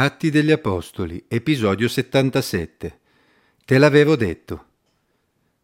Atti 0.00 0.30
degli 0.30 0.52
Apostoli, 0.52 1.24
episodio 1.26 1.88
77. 1.88 2.98
Te 3.64 3.78
l'avevo 3.78 4.14
detto. 4.14 4.66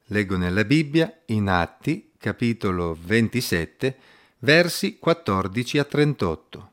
Leggo 0.06 0.36
nella 0.36 0.64
Bibbia, 0.64 1.20
in 1.26 1.46
Atti, 1.46 2.10
capitolo 2.18 2.98
27, 3.00 3.96
versi 4.40 4.98
14 4.98 5.78
a 5.78 5.84
38. 5.84 6.70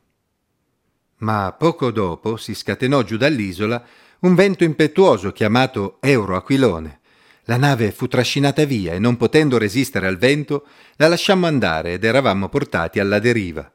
Ma 1.18 1.54
poco 1.56 1.92
dopo 1.92 2.36
si 2.36 2.52
scatenò 2.52 3.04
giù 3.04 3.16
dall'isola 3.16 3.86
un 4.22 4.34
vento 4.34 4.64
impetuoso 4.64 5.30
chiamato 5.30 5.98
Euroaquilone. 6.00 6.98
La 7.44 7.58
nave 7.58 7.92
fu 7.92 8.08
trascinata 8.08 8.64
via 8.64 8.92
e 8.92 8.98
non 8.98 9.16
potendo 9.16 9.56
resistere 9.56 10.08
al 10.08 10.18
vento, 10.18 10.66
la 10.96 11.06
lasciammo 11.06 11.46
andare 11.46 11.92
ed 11.92 12.02
eravamo 12.02 12.48
portati 12.48 12.98
alla 12.98 13.20
deriva. 13.20 13.72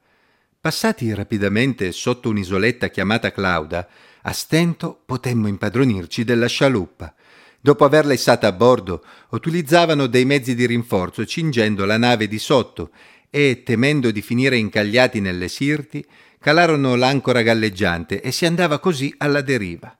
Passati 0.59 1.13
rapidamente 1.13 1.91
sotto 1.91 2.29
un'isoletta 2.29 2.89
chiamata 2.89 3.31
Clauda, 3.31 3.87
a 4.23 4.31
stento 4.33 4.99
potemmo 5.05 5.47
impadronirci 5.47 6.23
della 6.23 6.47
scialuppa. 6.47 7.13
Dopo 7.61 7.85
averla 7.85 8.13
issata 8.13 8.47
a 8.47 8.51
bordo, 8.51 9.03
utilizzavano 9.29 10.07
dei 10.07 10.25
mezzi 10.25 10.55
di 10.55 10.65
rinforzo 10.65 11.25
cingendo 11.25 11.85
la 11.85 11.97
nave 11.97 12.27
di 12.27 12.39
sotto 12.39 12.89
e, 13.29 13.61
temendo 13.63 14.09
di 14.09 14.21
finire 14.21 14.57
incagliati 14.57 15.21
nelle 15.21 15.47
sirti, 15.47 16.03
calarono 16.39 16.95
l'ancora 16.95 17.43
galleggiante 17.43 18.19
e 18.19 18.31
si 18.31 18.45
andava 18.45 18.79
così 18.79 19.13
alla 19.19 19.41
deriva. 19.41 19.95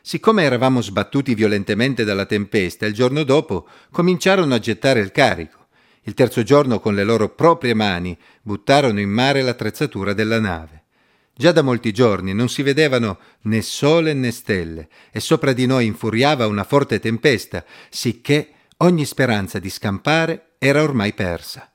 Siccome 0.00 0.44
eravamo 0.44 0.80
sbattuti 0.82 1.34
violentemente 1.34 2.04
dalla 2.04 2.26
tempesta, 2.26 2.86
il 2.86 2.94
giorno 2.94 3.24
dopo 3.24 3.66
cominciarono 3.90 4.54
a 4.54 4.60
gettare 4.60 5.00
il 5.00 5.10
carico. 5.10 5.65
Il 6.06 6.14
terzo 6.14 6.44
giorno 6.44 6.78
con 6.78 6.94
le 6.94 7.02
loro 7.02 7.30
proprie 7.30 7.74
mani 7.74 8.16
buttarono 8.40 9.00
in 9.00 9.10
mare 9.10 9.42
l'attrezzatura 9.42 10.12
della 10.12 10.38
nave. 10.38 10.84
Già 11.34 11.50
da 11.50 11.62
molti 11.62 11.92
giorni 11.92 12.32
non 12.32 12.48
si 12.48 12.62
vedevano 12.62 13.18
né 13.42 13.60
sole 13.60 14.14
né 14.14 14.30
stelle 14.30 14.88
e 15.10 15.18
sopra 15.18 15.52
di 15.52 15.66
noi 15.66 15.86
infuriava 15.86 16.46
una 16.46 16.62
forte 16.62 17.00
tempesta, 17.00 17.64
sicché 17.88 18.50
ogni 18.78 19.04
speranza 19.04 19.58
di 19.58 19.68
scampare 19.68 20.50
era 20.58 20.80
ormai 20.80 21.12
persa. 21.12 21.68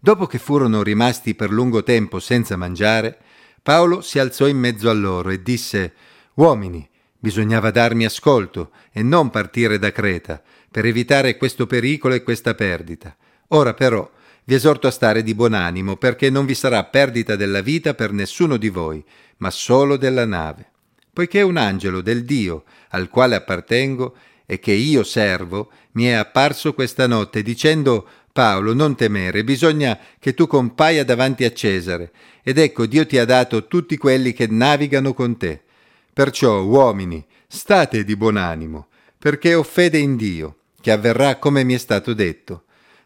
Dopo 0.00 0.26
che 0.26 0.38
furono 0.38 0.82
rimasti 0.82 1.34
per 1.34 1.50
lungo 1.50 1.82
tempo 1.82 2.20
senza 2.20 2.56
mangiare, 2.56 3.18
Paolo 3.62 4.00
si 4.00 4.18
alzò 4.18 4.46
in 4.46 4.56
mezzo 4.56 4.88
a 4.88 4.94
loro 4.94 5.28
e 5.28 5.42
disse 5.42 5.92
Uomini, 6.36 6.88
bisognava 7.18 7.70
darmi 7.70 8.06
ascolto 8.06 8.70
e 8.92 9.02
non 9.02 9.28
partire 9.28 9.78
da 9.78 9.92
Creta, 9.92 10.42
per 10.70 10.86
evitare 10.86 11.36
questo 11.36 11.66
pericolo 11.66 12.14
e 12.14 12.22
questa 12.22 12.54
perdita. 12.54 13.14
Ora 13.48 13.74
però 13.74 14.10
vi 14.44 14.54
esorto 14.54 14.86
a 14.86 14.90
stare 14.90 15.22
di 15.22 15.34
buon 15.34 15.54
animo, 15.54 15.96
perché 15.96 16.30
non 16.30 16.46
vi 16.46 16.54
sarà 16.54 16.84
perdita 16.84 17.36
della 17.36 17.62
vita 17.62 17.94
per 17.94 18.12
nessuno 18.12 18.56
di 18.56 18.68
voi, 18.68 19.02
ma 19.38 19.50
solo 19.50 19.96
della 19.96 20.26
nave. 20.26 20.70
Poiché 21.12 21.42
un 21.42 21.56
angelo 21.56 22.00
del 22.00 22.24
Dio 22.24 22.64
al 22.90 23.08
quale 23.08 23.36
appartengo 23.36 24.16
e 24.46 24.58
che 24.58 24.72
io 24.72 25.02
servo 25.02 25.70
mi 25.92 26.04
è 26.04 26.12
apparso 26.12 26.74
questa 26.74 27.06
notte 27.06 27.42
dicendo 27.42 28.06
Paolo, 28.32 28.74
non 28.74 28.96
temere, 28.96 29.44
bisogna 29.44 29.96
che 30.18 30.34
tu 30.34 30.48
compaia 30.48 31.04
davanti 31.04 31.44
a 31.44 31.52
Cesare, 31.52 32.10
ed 32.42 32.58
ecco 32.58 32.84
Dio 32.84 33.06
ti 33.06 33.16
ha 33.16 33.24
dato 33.24 33.68
tutti 33.68 33.96
quelli 33.96 34.32
che 34.32 34.48
navigano 34.48 35.14
con 35.14 35.36
te. 35.36 35.62
Perciò, 36.12 36.62
uomini, 36.62 37.24
state 37.46 38.02
di 38.02 38.16
buon 38.16 38.36
animo, 38.36 38.88
perché 39.16 39.54
ho 39.54 39.62
fede 39.62 39.98
in 39.98 40.16
Dio, 40.16 40.56
che 40.80 40.90
avverrà 40.90 41.36
come 41.36 41.62
mi 41.62 41.74
è 41.74 41.78
stato 41.78 42.12
detto. 42.12 42.63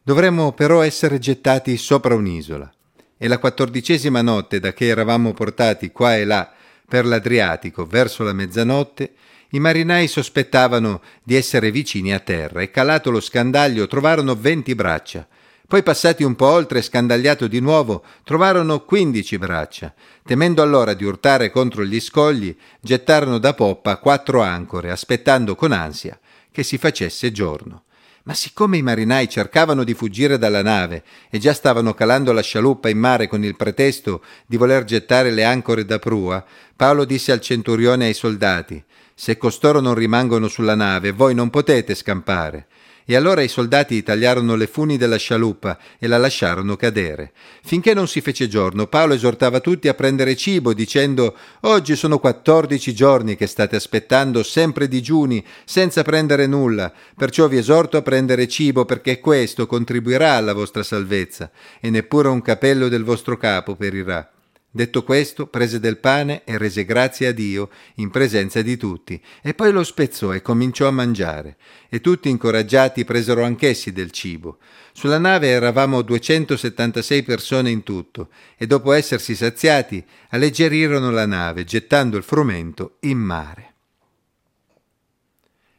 Dovremmo 0.09 0.53
però 0.53 0.81
essere 0.81 1.19
gettati 1.19 1.77
sopra 1.77 2.15
un'isola. 2.15 2.73
E 3.19 3.29
la 3.29 3.37
quattordicesima 3.37 4.23
notte 4.23 4.59
da 4.59 4.73
che 4.73 4.87
eravamo 4.87 5.35
portati 5.35 5.93
qua 5.93 6.17
e 6.17 6.25
là 6.25 6.51
per 6.89 7.05
l'Adriatico 7.05 7.85
verso 7.85 8.25
la 8.25 8.33
mezzanotte, 8.33 9.13
i 9.51 9.59
marinai 9.59 10.09
sospettavano 10.09 11.03
di 11.23 11.35
essere 11.35 11.71
vicini 11.71 12.15
a 12.15 12.21
terra 12.21 12.63
e 12.63 12.71
calato 12.71 13.11
lo 13.11 13.21
scandaglio 13.21 13.87
trovarono 13.87 14.35
venti 14.35 14.75
braccia. 14.75 15.29
Poi 15.67 15.83
passati 15.83 16.25
un 16.25 16.37
po' 16.37 16.47
oltre 16.47 16.81
scandagliato 16.81 17.47
di 17.47 17.61
nuovo, 17.61 18.03
trovarono 18.25 18.87
quindici 18.87 19.37
braccia. 19.37 19.93
Temendo 20.25 20.63
allora 20.63 20.95
di 20.95 21.05
urtare 21.05 21.51
contro 21.51 21.85
gli 21.85 22.01
scogli, 22.01 22.57
gettarono 22.81 23.37
da 23.37 23.53
poppa 23.53 23.99
quattro 23.99 24.41
ancore, 24.41 24.91
aspettando 24.91 25.55
con 25.55 25.73
ansia 25.73 26.19
che 26.51 26.63
si 26.63 26.79
facesse 26.79 27.31
giorno. 27.31 27.83
Ma 28.29 28.35
siccome 28.35 28.77
i 28.77 28.83
marinai 28.83 29.27
cercavano 29.27 29.85
di 29.85 29.95
fuggire 29.95 30.37
dalla 30.37 30.61
nave 30.61 31.03
e 31.31 31.39
già 31.39 31.55
stavano 31.55 31.95
calando 31.95 32.31
la 32.33 32.43
scialuppa 32.43 32.91
in 32.91 32.99
mare 32.99 33.27
con 33.27 33.43
il 33.43 33.57
pretesto 33.57 34.23
di 34.45 34.59
voler 34.59 34.85
gettare 34.85 35.31
le 35.31 35.45
ancore 35.45 35.87
da 35.87 35.99
prua, 35.99 36.45
Paolo 36.77 37.07
disse 37.07 37.33
al 37.33 37.41
centurione 37.41 38.05
e 38.05 38.09
ai 38.09 38.15
soldati 38.15 38.85
Se 39.15 39.39
costoro 39.39 39.81
non 39.81 39.95
rimangono 39.95 40.47
sulla 40.47 40.75
nave, 40.75 41.11
voi 41.11 41.35
non 41.35 41.49
potete 41.49 41.95
scampare. 41.95 42.67
E 43.11 43.17
allora 43.17 43.41
i 43.41 43.49
soldati 43.49 44.03
tagliarono 44.03 44.55
le 44.55 44.67
funi 44.67 44.99
della 44.99 45.17
scialuppa 45.17 45.79
e 45.99 46.07
la 46.07 46.19
lasciarono 46.19 46.77
cadere. 46.77 47.33
Finché 47.65 47.95
non 47.95 48.07
si 48.07 48.21
fece 48.21 48.49
giorno, 48.49 48.87
Paolo 48.87 49.15
esortava 49.15 49.61
tutti 49.61 49.89
a 49.89 49.95
prendere 49.95 50.37
cibo, 50.37 50.75
dicendo 50.75 51.35
Oggi 51.61 51.97
sono 51.97 52.19
quattordici 52.19 52.93
giorni 52.95 53.35
che 53.35 53.47
state 53.47 53.77
aspettando 53.77 54.43
sempre 54.43 54.89
digiuni, 54.89 55.43
senza 55.65 56.03
prendere 56.03 56.47
nulla. 56.47 56.93
Perciò 57.17 57.49
vi 57.49 57.57
esorto 57.57 57.97
a 57.97 58.03
prendere 58.03 58.47
cibo, 58.47 58.85
perché 58.85 59.21
questo 59.21 59.67
contribuirà 59.67 60.33
alla 60.33 60.53
vostra 60.53 60.83
salvezza, 60.83 61.51
e 61.81 61.89
neppure 61.89 62.29
un 62.29 62.43
capello 62.43 62.89
del 62.89 63.05
vostro 63.05 63.39
capo 63.39 63.75
perirà. 63.75 64.31
Detto 64.71 65.03
questo, 65.03 65.47
prese 65.47 65.81
del 65.81 65.97
pane 65.97 66.45
e 66.45 66.59
rese 66.59 66.85
grazie 66.85 67.29
a 67.29 67.33
Dio 67.33 67.71
in 67.97 68.11
presenza 68.11 68.61
di 68.61 68.77
tutti, 68.77 69.21
e 69.43 69.55
poi 69.55 69.73
lo 69.73 69.83
spezzò 69.83 70.35
e 70.35 70.43
cominciò 70.43 70.87
a 70.87 70.93
mangiare. 70.93 71.57
E 71.89 72.03
tutti 72.03 72.29
incoraggiati 72.29 73.05
presero 73.07 73.45
anch'essi 73.45 73.93
del 73.93 74.11
cibo. 74.11 74.59
Sulla 74.93 75.19
nave 75.19 75.49
eravamo 75.49 76.03
276 76.03 77.23
persone 77.23 77.71
in 77.71 77.83
tutto, 77.83 78.29
e 78.59 78.67
dopo 78.67 78.93
essersi 78.93 79.35
saziati, 79.35 80.05
alleggerirono 80.31 81.11
la 81.11 81.27
nave, 81.27 81.65
gettando 81.65 82.19
il 82.19 82.23
frumento 82.23 82.97
in 83.01 83.19
mare. 83.19 83.73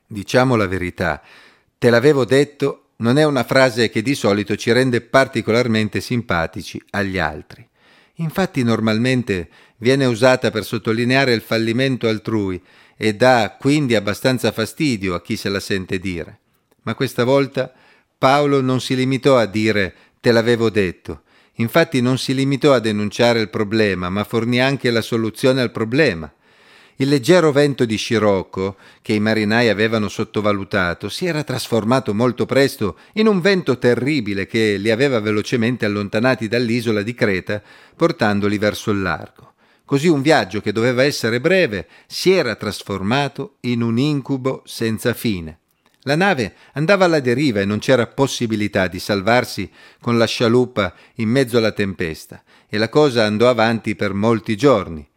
Diciamo 0.08 0.56
la 0.56 0.66
verità, 0.66 1.22
te 1.78 1.92
l'avevo 1.92 2.26
detto, 2.26 2.86
non 2.98 3.20
è 3.20 3.24
una 3.24 3.44
frase 3.44 3.90
che 3.92 4.02
di 4.02 4.16
solito 4.16 4.56
ci 4.56 4.72
rende 4.72 5.02
particolarmente 5.02 6.02
simpatici 6.02 6.84
agli 6.90 7.20
altri. 7.20 7.69
Infatti 8.20 8.64
normalmente 8.64 9.50
viene 9.78 10.06
usata 10.06 10.52
per 10.52 10.64
sottolineare 10.64 11.34
il 11.34 11.42
fallimento 11.42 12.08
altrui 12.08 12.62
e 12.98 13.16
dà 13.16 13.56
quindi 13.58 13.96
abbastanza 13.96 14.52
fastidio 14.52 15.14
a 15.14 15.22
chi 15.22 15.38
se 15.38 15.50
la 15.50 15.60
sente 15.60 16.00
dire. 16.00 16.40
Ma 16.84 16.96
questa 16.96 17.24
volta 17.24 17.72
Paolo 18.18 18.62
non 18.62 18.82
si 18.82 18.96
limitò 18.96 19.38
a 19.38 19.46
dire 19.46 19.96
te 20.20 20.32
l'avevo 20.32 20.70
detto. 20.70 21.24
Infatti 21.56 22.02
non 22.02 22.18
si 22.18 22.34
limitò 22.34 22.74
a 22.74 22.80
denunciare 22.80 23.40
il 23.40 23.50
problema, 23.50 24.10
ma 24.10 24.24
fornì 24.24 24.60
anche 24.60 24.92
la 24.92 25.02
soluzione 25.02 25.62
al 25.62 25.72
problema. 25.72 26.32
Il 27.02 27.08
leggero 27.08 27.54
vento 27.54 27.86
di 27.86 27.96
scirocco, 27.96 28.76
che 29.02 29.14
i 29.14 29.22
marinai 29.22 29.70
avevano 29.70 30.10
sottovalutato, 30.10 31.08
si 31.08 31.28
era 31.28 31.46
trasformato 31.46 32.14
molto 32.14 32.46
presto 32.46 32.98
in 33.14 33.28
un 33.28 33.40
vento 33.40 33.78
terribile 33.78 34.48
che 34.48 34.76
li 34.76 34.92
aveva 34.92 35.22
velocemente 35.22 35.86
allontanati 35.86 36.50
dall'isola 36.50 37.02
di 37.02 37.14
Creta, 37.14 37.64
portandoli 37.96 38.58
verso 38.58 38.92
il 38.92 39.02
largo. 39.02 39.54
Così 39.86 40.10
un 40.10 40.22
viaggio 40.22 40.60
che 40.60 40.74
doveva 40.74 41.04
essere 41.04 41.40
breve 41.40 41.88
si 42.06 42.32
era 42.32 42.56
trasformato 42.56 43.56
in 43.62 43.82
un 43.82 43.98
incubo 43.98 44.62
senza 44.66 45.14
fine. 45.14 45.60
La 46.02 46.18
nave 46.18 46.54
andava 46.74 47.06
alla 47.06 47.22
deriva 47.22 47.62
e 47.62 47.66
non 47.66 47.80
c'era 47.80 48.08
possibilità 48.08 48.88
di 48.88 49.00
salvarsi 49.00 49.72
con 50.02 50.18
la 50.18 50.26
scialuppa 50.26 50.94
in 51.16 51.30
mezzo 51.30 51.60
alla 51.60 51.72
tempesta, 51.72 52.44
e 52.68 52.78
la 52.78 52.90
cosa 52.90 53.24
andò 53.24 53.48
avanti 53.48 53.96
per 53.96 54.12
molti 54.12 54.58
giorni. 54.58 55.08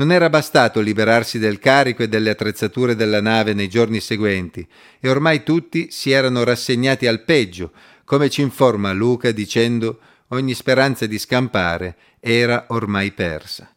Non 0.00 0.12
era 0.12 0.30
bastato 0.30 0.80
liberarsi 0.80 1.38
del 1.38 1.58
carico 1.58 2.02
e 2.02 2.08
delle 2.08 2.30
attrezzature 2.30 2.96
della 2.96 3.20
nave 3.20 3.52
nei 3.52 3.68
giorni 3.68 4.00
seguenti, 4.00 4.66
e 4.98 5.10
ormai 5.10 5.42
tutti 5.42 5.90
si 5.90 6.10
erano 6.10 6.42
rassegnati 6.42 7.06
al 7.06 7.22
peggio, 7.22 7.72
come 8.06 8.30
ci 8.30 8.40
informa 8.40 8.94
Luca 8.94 9.30
dicendo 9.30 9.98
ogni 10.28 10.54
speranza 10.54 11.04
di 11.04 11.18
scampare 11.18 11.96
era 12.18 12.64
ormai 12.68 13.12
persa. 13.12 13.70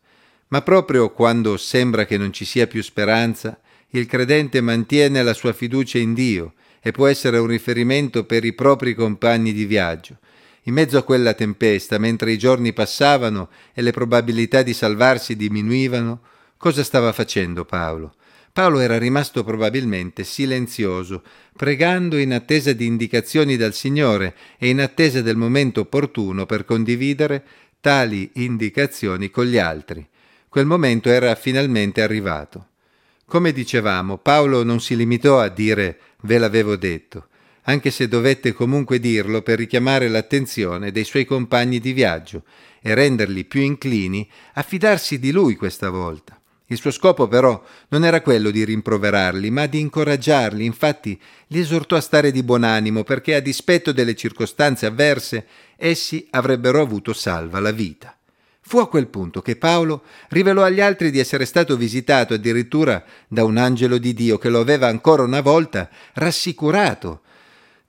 Ma 0.47 0.61
proprio 0.61 1.11
quando 1.11 1.57
sembra 1.57 2.05
che 2.05 2.17
non 2.17 2.31
ci 2.31 2.45
sia 2.45 2.67
più 2.67 2.81
speranza, 2.81 3.59
il 3.89 4.05
credente 4.05 4.61
mantiene 4.61 5.23
la 5.23 5.33
sua 5.33 5.51
fiducia 5.51 5.97
in 5.97 6.13
Dio 6.13 6.53
e 6.81 6.91
può 6.91 7.07
essere 7.07 7.37
un 7.37 7.47
riferimento 7.47 8.23
per 8.23 8.45
i 8.45 8.53
propri 8.53 8.95
compagni 8.95 9.51
di 9.51 9.65
viaggio, 9.65 10.19
in 10.63 10.73
mezzo 10.73 10.97
a 10.97 11.03
quella 11.03 11.33
tempesta, 11.33 11.97
mentre 11.97 12.31
i 12.31 12.37
giorni 12.37 12.73
passavano 12.73 13.49
e 13.73 13.81
le 13.81 13.91
probabilità 13.91 14.61
di 14.61 14.73
salvarsi 14.73 15.35
diminuivano, 15.35 16.21
cosa 16.57 16.83
stava 16.83 17.11
facendo 17.11 17.65
Paolo? 17.65 18.15
Paolo 18.53 18.79
era 18.79 18.99
rimasto 18.99 19.43
probabilmente 19.43 20.23
silenzioso, 20.23 21.23
pregando 21.57 22.17
in 22.17 22.33
attesa 22.33 22.71
di 22.71 22.85
indicazioni 22.85 23.57
dal 23.57 23.73
Signore 23.73 24.35
e 24.59 24.69
in 24.69 24.79
attesa 24.79 25.21
del 25.21 25.35
momento 25.35 25.81
opportuno 25.81 26.45
per 26.45 26.63
condividere 26.63 27.43
tali 27.81 28.29
indicazioni 28.35 29.31
con 29.31 29.45
gli 29.45 29.57
altri. 29.57 30.07
Quel 30.47 30.67
momento 30.67 31.09
era 31.09 31.33
finalmente 31.33 32.03
arrivato. 32.03 32.67
Come 33.25 33.51
dicevamo, 33.51 34.19
Paolo 34.19 34.63
non 34.63 34.79
si 34.79 34.95
limitò 34.95 35.39
a 35.39 35.49
dire 35.49 35.99
ve 36.21 36.37
l'avevo 36.37 36.75
detto, 36.75 37.29
anche 37.63 37.91
se 37.91 38.07
dovette 38.07 38.53
comunque 38.53 38.99
dirlo 38.99 39.41
per 39.41 39.57
richiamare 39.57 40.07
l'attenzione 40.07 40.91
dei 40.91 41.03
suoi 41.03 41.25
compagni 41.25 41.79
di 41.79 41.93
viaggio 41.93 42.43
e 42.81 42.93
renderli 42.93 43.45
più 43.45 43.61
inclini 43.61 44.27
a 44.53 44.61
fidarsi 44.63 45.19
di 45.19 45.31
lui 45.31 45.55
questa 45.55 45.89
volta. 45.89 46.37
Il 46.67 46.77
suo 46.77 46.91
scopo 46.91 47.27
però 47.27 47.61
non 47.89 48.03
era 48.03 48.21
quello 48.21 48.49
di 48.49 48.63
rimproverarli, 48.63 49.51
ma 49.51 49.67
di 49.67 49.79
incoraggiarli, 49.79 50.65
infatti 50.65 51.19
li 51.47 51.59
esortò 51.59 51.95
a 51.95 52.01
stare 52.01 52.31
di 52.31 52.41
buon 52.41 52.63
animo 52.63 53.03
perché 53.03 53.35
a 53.35 53.39
dispetto 53.41 53.91
delle 53.91 54.15
circostanze 54.15 54.85
avverse 54.85 55.45
essi 55.75 56.25
avrebbero 56.31 56.81
avuto 56.81 57.13
salva 57.13 57.59
la 57.59 57.71
vita. 57.71 58.17
Fu 58.65 58.77
a 58.77 58.87
quel 58.87 59.07
punto 59.07 59.41
che 59.41 59.57
Paolo 59.57 60.03
rivelò 60.29 60.63
agli 60.63 60.79
altri 60.79 61.11
di 61.11 61.19
essere 61.19 61.45
stato 61.45 61.75
visitato 61.75 62.33
addirittura 62.33 63.03
da 63.27 63.43
un 63.43 63.57
angelo 63.57 63.97
di 63.97 64.13
Dio 64.13 64.37
che 64.37 64.49
lo 64.49 64.61
aveva 64.61 64.87
ancora 64.87 65.21
una 65.21 65.41
volta 65.41 65.89
rassicurato 66.13 67.21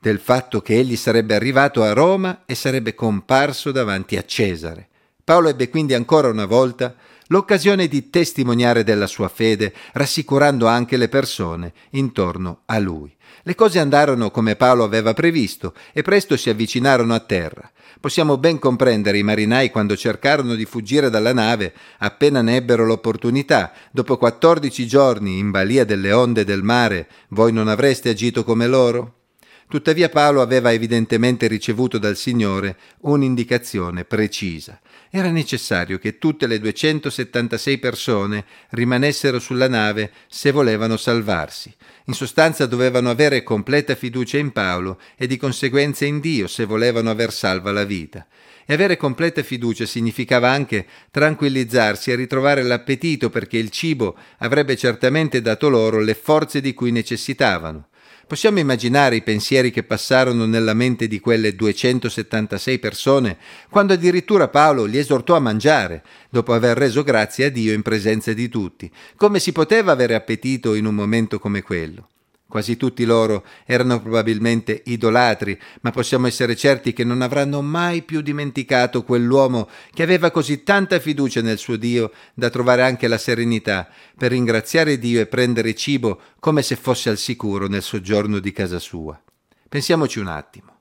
del 0.04 0.18
fatto 0.18 0.60
che 0.60 0.76
egli 0.76 0.96
sarebbe 0.96 1.34
arrivato 1.34 1.82
a 1.82 1.94
Roma 1.94 2.42
e 2.44 2.54
sarebbe 2.54 2.94
comparso 2.94 3.72
davanti 3.72 4.18
a 4.18 4.22
Cesare. 4.22 4.88
Paolo 5.24 5.48
ebbe 5.48 5.70
quindi 5.70 5.94
ancora 5.94 6.28
una 6.28 6.44
volta 6.44 6.94
l'occasione 7.28 7.88
di 7.88 8.10
testimoniare 8.10 8.84
della 8.84 9.06
sua 9.06 9.28
fede, 9.28 9.72
rassicurando 9.94 10.66
anche 10.66 10.98
le 10.98 11.08
persone 11.08 11.72
intorno 11.92 12.64
a 12.66 12.78
lui. 12.78 13.16
Le 13.44 13.54
cose 13.54 13.78
andarono 13.78 14.30
come 14.30 14.56
Paolo 14.56 14.84
aveva 14.84 15.14
previsto 15.14 15.72
e 15.94 16.02
presto 16.02 16.36
si 16.36 16.50
avvicinarono 16.50 17.14
a 17.14 17.20
terra. 17.20 17.72
Possiamo 17.98 18.36
ben 18.36 18.58
comprendere 18.58 19.16
i 19.16 19.22
marinai 19.22 19.70
quando 19.70 19.96
cercarono 19.96 20.54
di 20.54 20.66
fuggire 20.66 21.08
dalla 21.08 21.32
nave 21.32 21.72
appena 22.00 22.42
ne 22.42 22.56
ebbero 22.56 22.84
l'opportunità. 22.84 23.72
Dopo 23.90 24.18
14 24.18 24.86
giorni 24.86 25.38
in 25.38 25.50
balia 25.50 25.86
delle 25.86 26.12
onde 26.12 26.44
del 26.44 26.62
mare, 26.62 27.08
voi 27.28 27.54
non 27.54 27.68
avreste 27.68 28.10
agito 28.10 28.44
come 28.44 28.66
loro? 28.66 29.22
Tuttavia 29.68 30.08
Paolo 30.08 30.42
aveva 30.42 30.72
evidentemente 30.72 31.46
ricevuto 31.46 31.98
dal 31.98 32.16
Signore 32.16 32.76
un'indicazione 33.00 34.04
precisa. 34.04 34.78
Era 35.10 35.30
necessario 35.30 35.98
che 35.98 36.18
tutte 36.18 36.46
le 36.46 36.60
276 36.60 37.78
persone 37.78 38.44
rimanessero 38.70 39.38
sulla 39.38 39.68
nave 39.68 40.10
se 40.28 40.50
volevano 40.50 40.96
salvarsi. 40.96 41.74
In 42.06 42.14
sostanza 42.14 42.66
dovevano 42.66 43.10
avere 43.10 43.42
completa 43.42 43.94
fiducia 43.94 44.38
in 44.38 44.52
Paolo 44.52 45.00
e 45.16 45.26
di 45.26 45.36
conseguenza 45.36 46.04
in 46.04 46.20
Dio 46.20 46.46
se 46.46 46.66
volevano 46.66 47.10
aver 47.10 47.32
salva 47.32 47.72
la 47.72 47.84
vita. 47.84 48.26
E 48.66 48.74
avere 48.74 48.96
completa 48.96 49.42
fiducia 49.42 49.86
significava 49.86 50.50
anche 50.50 50.86
tranquillizzarsi 51.10 52.10
e 52.10 52.16
ritrovare 52.16 52.62
l'appetito 52.62 53.30
perché 53.30 53.58
il 53.58 53.70
cibo 53.70 54.16
avrebbe 54.38 54.76
certamente 54.76 55.40
dato 55.40 55.68
loro 55.68 56.00
le 56.00 56.14
forze 56.14 56.60
di 56.60 56.74
cui 56.74 56.90
necessitavano. 56.90 57.88
Possiamo 58.26 58.58
immaginare 58.58 59.16
i 59.16 59.22
pensieri 59.22 59.70
che 59.70 59.82
passarono 59.82 60.46
nella 60.46 60.72
mente 60.72 61.06
di 61.06 61.20
quelle 61.20 61.54
276 61.54 62.78
persone 62.78 63.36
quando 63.68 63.92
addirittura 63.92 64.48
Paolo 64.48 64.84
li 64.84 64.96
esortò 64.96 65.36
a 65.36 65.40
mangiare, 65.40 66.02
dopo 66.30 66.54
aver 66.54 66.76
reso 66.78 67.02
grazie 67.02 67.46
a 67.46 67.50
Dio 67.50 67.74
in 67.74 67.82
presenza 67.82 68.32
di 68.32 68.48
tutti. 68.48 68.90
Come 69.16 69.38
si 69.40 69.52
poteva 69.52 69.92
avere 69.92 70.14
appetito 70.14 70.74
in 70.74 70.86
un 70.86 70.94
momento 70.94 71.38
come 71.38 71.60
quello? 71.60 72.08
Quasi 72.54 72.76
tutti 72.76 73.04
loro 73.04 73.44
erano 73.66 74.00
probabilmente 74.00 74.82
idolatri, 74.84 75.58
ma 75.80 75.90
possiamo 75.90 76.28
essere 76.28 76.54
certi 76.54 76.92
che 76.92 77.02
non 77.02 77.20
avranno 77.20 77.60
mai 77.62 78.02
più 78.02 78.20
dimenticato 78.20 79.02
quell'uomo 79.02 79.68
che 79.92 80.04
aveva 80.04 80.30
così 80.30 80.62
tanta 80.62 81.00
fiducia 81.00 81.42
nel 81.42 81.58
suo 81.58 81.74
Dio 81.74 82.12
da 82.32 82.50
trovare 82.50 82.82
anche 82.82 83.08
la 83.08 83.18
serenità 83.18 83.88
per 84.16 84.30
ringraziare 84.30 85.00
Dio 85.00 85.20
e 85.20 85.26
prendere 85.26 85.74
cibo 85.74 86.20
come 86.38 86.62
se 86.62 86.76
fosse 86.76 87.10
al 87.10 87.18
sicuro 87.18 87.66
nel 87.66 87.82
soggiorno 87.82 88.38
di 88.38 88.52
casa 88.52 88.78
sua. 88.78 89.20
Pensiamoci 89.68 90.20
un 90.20 90.28
attimo. 90.28 90.73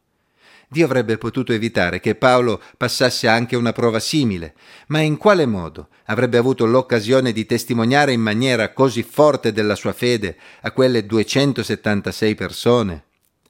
Dio 0.73 0.85
avrebbe 0.85 1.19
potuto 1.19 1.53
evitare 1.53 1.99
che 1.99 2.15
Paolo 2.15 2.59
passasse 2.75 3.27
anche 3.27 3.55
una 3.55 3.71
prova 3.71 3.99
simile, 3.99 4.55
ma 4.87 5.01
in 5.01 5.17
quale 5.17 5.45
modo 5.45 5.89
avrebbe 6.05 6.39
avuto 6.39 6.65
l'occasione 6.65 7.31
di 7.31 7.45
testimoniare 7.45 8.11
in 8.11 8.21
maniera 8.21 8.73
così 8.73 9.03
forte 9.03 9.51
della 9.51 9.75
sua 9.75 9.93
fede 9.93 10.35
a 10.61 10.71
quelle 10.71 11.05
276 11.05 12.33
persone? 12.33 13.03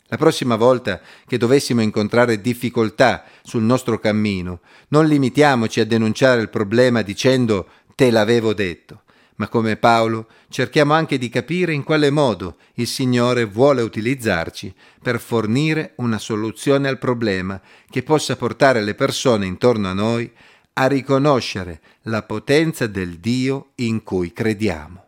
La 0.08 0.18
prossima 0.18 0.58
volta 0.58 1.00
che 1.26 1.38
dovessimo 1.38 1.82
incontrare 1.82 2.42
difficoltà 2.42 3.24
sul 3.42 3.64
nostro 3.64 4.00
cammino, 4.00 4.60
non 4.90 5.08
limitiamoci 5.08 5.80
a 5.80 5.86
denunciare 5.86 6.42
il 6.42 6.50
problema 6.50 7.04
dicendo 7.04 7.70
te 7.96 8.12
l'avevo 8.12 8.54
detto, 8.54 9.03
ma 9.36 9.48
come 9.48 9.78
Paolo 9.78 10.28
cerchiamo 10.50 10.94
anche 10.94 11.18
di 11.18 11.30
capire 11.30 11.74
in 11.74 11.84
quale 11.84 12.10
modo 12.10 12.58
il 12.76 12.88
Signore 12.88 13.46
vuole 13.46 13.82
utilizzarci 13.82 14.74
per 15.02 15.20
fornire 15.20 15.94
una 15.98 16.18
soluzione 16.18 16.88
al 16.88 16.98
problema 16.98 17.60
che 17.90 18.04
possa 18.04 18.36
portare 18.36 18.82
le 18.82 18.96
persone 18.96 19.46
intorno 19.46 19.90
a 19.90 19.94
noi 19.94 20.32
a 20.74 20.88
riconoscere 20.88 21.82
la 22.04 22.24
potenza 22.24 22.88
del 22.88 23.20
Dio 23.20 23.72
in 23.76 24.04
cui 24.04 24.34
crediamo. 24.34 25.03